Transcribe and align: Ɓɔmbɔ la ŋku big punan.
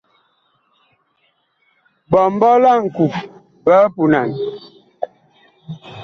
Ɓɔmbɔ 2.11 2.49
la 2.63 2.71
ŋku 2.83 3.05
big 3.63 3.83
punan. 3.93 4.29